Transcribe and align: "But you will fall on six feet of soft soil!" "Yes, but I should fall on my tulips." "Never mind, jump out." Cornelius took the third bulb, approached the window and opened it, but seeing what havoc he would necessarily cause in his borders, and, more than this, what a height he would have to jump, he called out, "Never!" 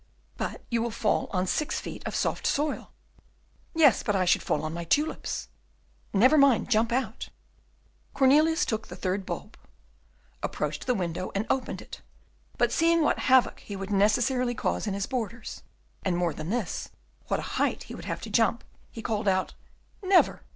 "But 0.35 0.63
you 0.71 0.81
will 0.81 0.89
fall 0.89 1.29
on 1.31 1.45
six 1.45 1.79
feet 1.79 2.01
of 2.07 2.15
soft 2.15 2.47
soil!" 2.47 2.89
"Yes, 3.75 4.01
but 4.01 4.15
I 4.15 4.25
should 4.25 4.41
fall 4.41 4.63
on 4.63 4.73
my 4.73 4.83
tulips." 4.83 5.47
"Never 6.11 6.39
mind, 6.39 6.71
jump 6.71 6.91
out." 6.91 7.29
Cornelius 8.15 8.65
took 8.65 8.87
the 8.87 8.95
third 8.95 9.27
bulb, 9.27 9.55
approached 10.41 10.87
the 10.87 10.95
window 10.95 11.31
and 11.35 11.45
opened 11.51 11.83
it, 11.83 12.01
but 12.57 12.71
seeing 12.71 13.03
what 13.03 13.19
havoc 13.29 13.59
he 13.59 13.75
would 13.75 13.91
necessarily 13.91 14.55
cause 14.55 14.87
in 14.87 14.95
his 14.95 15.05
borders, 15.05 15.61
and, 16.03 16.17
more 16.17 16.33
than 16.33 16.49
this, 16.49 16.89
what 17.27 17.39
a 17.39 17.43
height 17.61 17.83
he 17.83 17.93
would 17.93 18.05
have 18.05 18.21
to 18.21 18.29
jump, 18.31 18.63
he 18.89 19.03
called 19.03 19.27
out, 19.27 19.53
"Never!" 20.01 20.41